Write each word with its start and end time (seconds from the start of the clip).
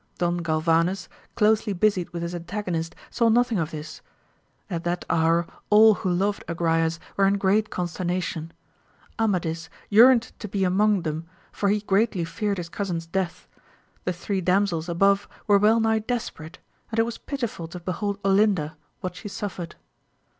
Don 0.17 0.37
Galvanes, 0.39 1.07
closely 1.35 1.73
busied 1.73 2.09
with 2.09 2.23
his 2.23 2.33
antagonist, 2.33 2.95
saw 3.11 3.29
nothing 3.29 3.59
of 3.59 3.69
this. 3.69 4.01
At 4.67 4.83
that 4.83 5.05
hour 5.11 5.45
all 5.69 5.93
who 5.93 6.09
loved 6.09 6.43
Agrayes 6.47 6.97
were 7.17 7.27
in 7.27 7.37
great 7.37 7.69
con 7.69 7.85
sternation; 7.85 8.49
Amadis 9.19 9.69
yearned 9.91 10.31
to 10.39 10.47
be 10.47 10.63
among 10.63 11.03
them, 11.03 11.27
for 11.51 11.69
he 11.69 11.81
greatly 11.81 12.25
feared 12.25 12.57
his 12.57 12.67
cousin's 12.69 13.05
death; 13.05 13.47
the 14.03 14.11
three 14.11 14.41
damsels 14.41 14.89
above 14.89 15.27
were 15.45 15.59
well 15.59 15.79
nigh 15.79 15.99
desperate, 15.99 16.57
and 16.91 16.97
it 16.97 17.05
was 17.05 17.19
pitiful 17.19 17.67
to 17.67 17.79
behold 17.79 18.17
Olinda, 18.25 18.75
what 19.01 19.15
she 19.15 19.27
suffered. 19.27 19.75